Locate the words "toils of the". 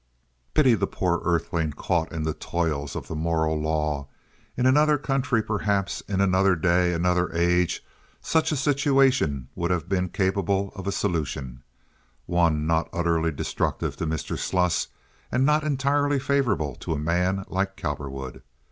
2.33-3.13